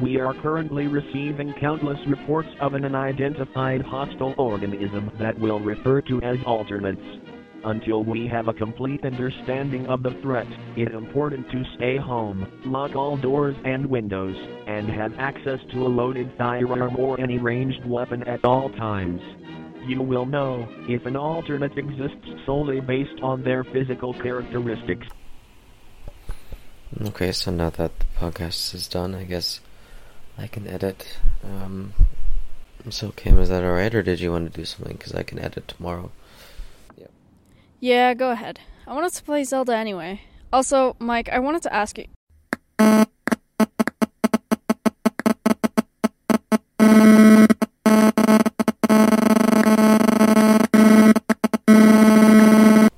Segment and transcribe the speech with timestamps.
[0.00, 6.22] We are currently receiving countless reports of an unidentified hostile organism that we'll refer to
[6.22, 7.02] as alternates.
[7.64, 12.96] Until we have a complete understanding of the threat, it's important to stay home, lock
[12.96, 14.34] all doors and windows,
[14.66, 19.20] and have access to a loaded firearm or any ranged weapon at all times.
[19.86, 25.06] You will know if an alternate exists solely based on their physical characteristics.
[27.02, 29.60] Okay, so now that the podcast is done, I guess
[30.40, 31.18] I can edit.
[31.44, 31.92] Um,
[32.88, 34.96] so, Kim, is that alright, or did you want to do something?
[34.96, 36.10] Because I can edit tomorrow.
[37.78, 38.60] Yeah, go ahead.
[38.86, 40.22] I wanted to play Zelda anyway.
[40.52, 42.06] Also, Mike, I wanted to ask you.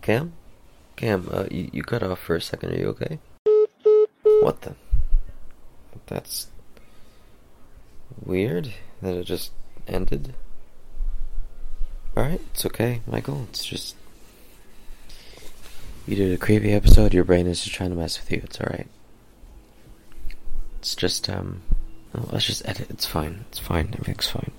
[0.00, 0.32] Cam?
[0.96, 2.72] Cam, uh, you, you cut off for a second.
[2.72, 3.18] Are you okay?
[4.40, 4.74] What the?
[6.06, 6.48] That's
[8.24, 9.52] weird that it just
[9.86, 10.34] ended.
[12.16, 13.46] Alright, it's okay, Michael.
[13.50, 13.96] It's just.
[16.06, 18.40] You did a creepy episode, your brain is just trying to mess with you.
[18.44, 18.88] It's alright.
[20.78, 21.62] It's just, um.
[22.14, 22.90] let's just edit.
[22.90, 23.44] It's fine.
[23.48, 23.90] It's fine.
[23.92, 24.50] Everything's fine.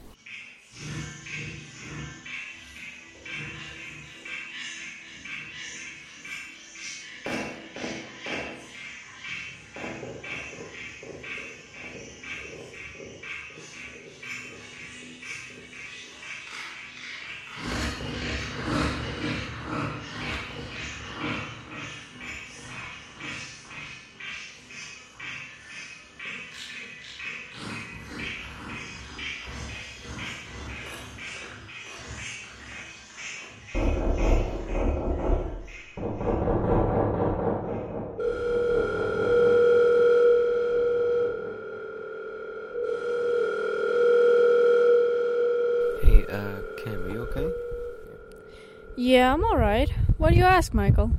[49.03, 49.89] Yeah, I'm alright.
[50.17, 51.11] What do you ask, Michael?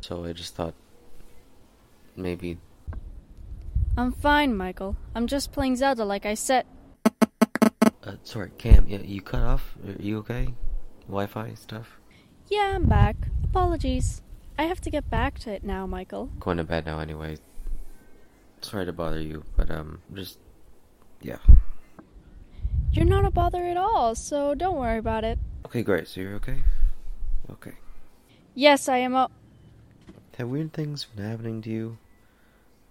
[0.00, 0.72] So I just thought
[2.16, 2.56] maybe
[3.94, 4.96] I'm fine, Michael.
[5.14, 6.64] I'm just playing Zelda like I said.
[7.04, 9.76] uh, sorry, Cam, yeah, you cut off?
[9.86, 10.54] Are you okay?
[11.08, 12.00] Wi-Fi stuff?
[12.48, 13.16] Yeah, I'm back.
[13.44, 14.22] Apologies.
[14.58, 16.30] I have to get back to it now, Michael.
[16.40, 17.36] Going to bed now anyway.
[18.62, 20.38] Sorry to bother you, but um just
[21.20, 21.36] yeah.
[22.92, 25.38] You're not a bother at all, so don't worry about it.
[25.66, 26.06] Okay, great.
[26.06, 26.62] So you're okay?
[27.50, 27.72] Okay.
[28.54, 29.28] Yes, I am a.
[30.38, 31.98] Have weird things been happening to you?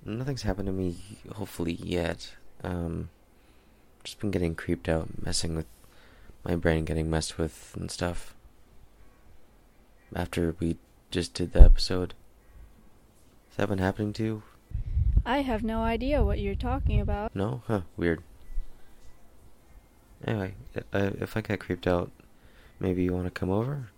[0.04, 0.98] Nothing's happened to me,
[1.34, 2.36] hopefully, yet.
[2.66, 3.08] Um,
[4.04, 5.68] just been getting creeped out, messing with
[6.44, 8.36] my brain, getting messed with and stuff.
[10.14, 10.76] After we
[11.12, 12.14] just did the episode.
[13.52, 14.44] Has that been happening to you?
[15.26, 17.34] I have no idea what you're talking about.
[17.34, 17.62] No?
[17.68, 18.22] Huh, weird.
[20.28, 20.56] Anyway,
[20.92, 22.12] if I get creeped out,
[22.80, 23.90] maybe you want to come over?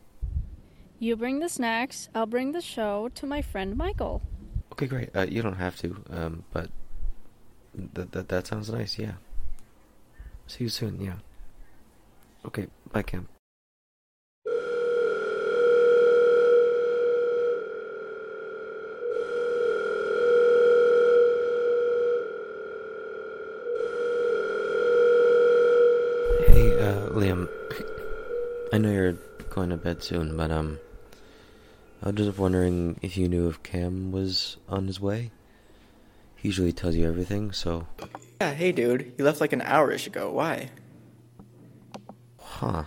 [1.00, 4.22] You bring the snacks, I'll bring the show to my friend Michael.
[4.72, 5.16] Okay, great.
[5.16, 6.70] Uh, you don't have to, um, but
[7.96, 9.14] th- th- that sounds nice, yeah.
[10.48, 11.16] See you soon, yeah.
[12.46, 13.28] Okay, bye, Cam.
[26.48, 27.50] Hey, uh, Liam.
[28.72, 29.14] I know you're
[29.50, 30.80] going to bed soon, but, um,
[32.02, 35.32] I was just wondering if you knew if Cam was on his way.
[36.36, 37.88] He usually tells you everything, so.
[38.40, 40.32] Yeah, hey dude, you left like an hour-ish ago.
[40.32, 40.70] Why?
[42.40, 42.84] Huh.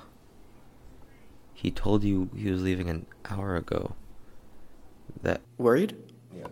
[1.53, 3.95] He told you he was leaving an hour ago.
[5.23, 5.41] That.
[5.59, 5.97] Worried?
[6.35, 6.47] Yeah.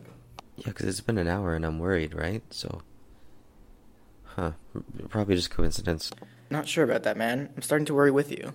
[0.57, 2.43] Yeah, because it's been an hour and I'm worried, right?
[2.51, 2.83] So.
[4.25, 4.53] Huh.
[5.09, 6.11] Probably just coincidence.
[6.51, 7.51] Not sure about that, man.
[7.55, 8.53] I'm starting to worry with you.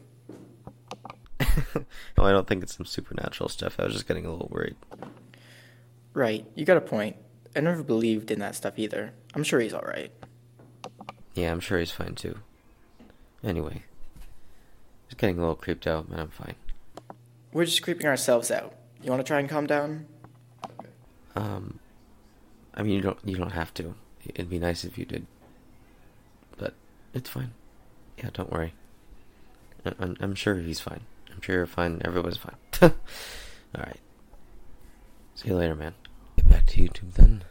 [2.18, 3.76] no, I don't think it's some supernatural stuff.
[3.80, 4.76] I was just getting a little worried.
[6.14, 7.16] Right, you got a point.
[7.56, 9.14] I never believed in that stuff either.
[9.36, 10.12] I'm sure he's alright.
[11.34, 12.40] Yeah, I'm sure he's fine too.
[13.44, 13.84] Anyway.
[15.08, 16.56] Just getting a little creeped out, but I'm fine.
[17.52, 18.74] We're just creeping ourselves out.
[19.04, 20.06] You want to try and calm down?
[21.36, 21.80] Um,
[22.74, 23.96] I mean, you don't you don't have to.
[24.26, 25.26] It'd be nice if you did,
[26.58, 26.74] but
[27.14, 27.52] it's fine.
[28.18, 28.74] Yeah, don't worry.
[29.86, 31.02] I- I'm I'm sure he's fine.
[31.34, 32.02] I'm sure you're fine.
[32.06, 32.56] Everyone's fine.
[32.82, 32.92] All
[33.78, 34.00] right.
[35.36, 35.96] See you later, man.
[36.38, 37.44] Get back to YouTube then.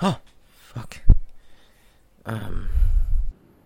[0.00, 1.00] Oh, fuck.
[2.24, 2.68] Um.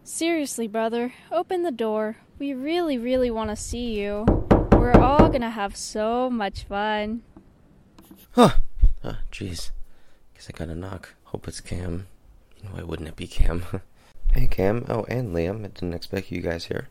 [0.02, 2.16] Seriously, brother, open the door.
[2.38, 4.24] We really, really want to see you.
[4.72, 7.22] We're all gonna have so much fun.
[8.32, 8.50] Huh.
[9.02, 9.70] Oh, jeez.
[10.34, 11.14] Guess I gotta knock.
[11.24, 12.06] Hope it's Cam.
[12.70, 13.64] Why wouldn't it be Cam?
[14.32, 14.84] hey, Cam.
[14.88, 15.64] Oh, and Liam.
[15.64, 16.88] I didn't expect you guys here.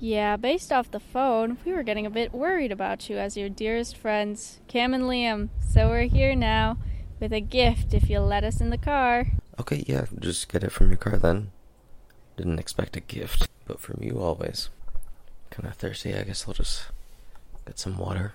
[0.00, 3.48] Yeah, based off the phone, we were getting a bit worried about you as your
[3.48, 5.48] dearest friends, Cam and Liam.
[5.60, 6.78] So we're here now
[7.20, 9.28] with a gift if you'll let us in the car.
[9.58, 11.52] Okay, yeah, just get it from your car then.
[12.36, 14.68] Didn't expect a gift, but from you always.
[15.50, 16.86] Kinda thirsty, I guess I'll just
[17.64, 18.34] get some water.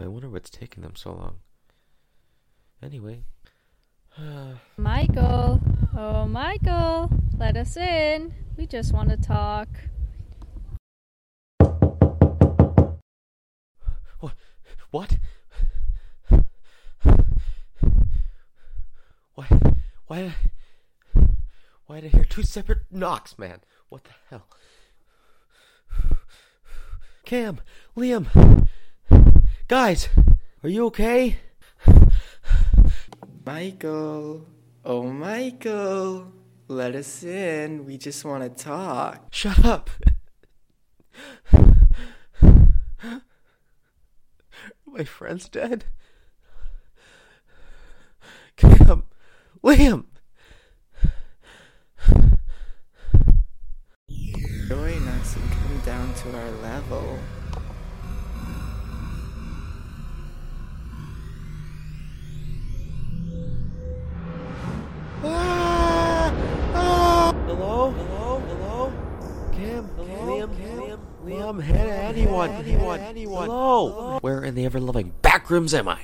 [0.00, 1.36] I wonder what's taking them so long.
[2.82, 3.24] Anyway.
[4.76, 5.60] Michael!
[5.96, 7.10] Oh, Michael!
[7.36, 8.34] Let us in.
[8.56, 9.68] We just want to talk.
[14.20, 14.34] What?
[14.90, 15.18] What?
[19.34, 19.46] Why?
[20.06, 20.34] Why?
[21.86, 23.60] Why did I hear two separate knocks, man?
[23.88, 24.46] What the hell?
[27.24, 27.60] Cam,
[27.96, 28.26] Liam,
[29.70, 30.08] guys,
[30.64, 31.38] are you okay?
[33.46, 34.44] Michael.
[34.84, 36.32] Oh, Michael.
[36.66, 37.86] Let us in.
[37.86, 39.28] We just want to talk.
[39.30, 39.88] Shut up.
[44.84, 45.84] My friend's dead.
[48.56, 49.04] Cam,
[49.62, 50.06] Liam.
[54.68, 57.20] Join us and come down to our level.
[73.20, 73.50] Anyone?
[73.50, 74.18] Hello?
[74.22, 75.98] Where in the ever loving backrooms am I?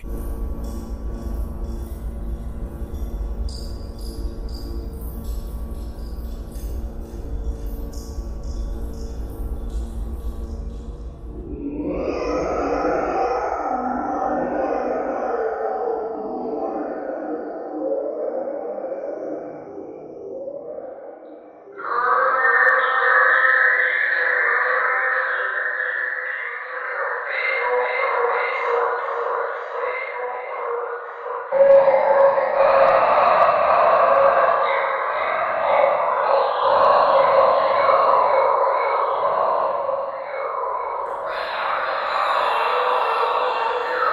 [31.69, 31.96] Yeah.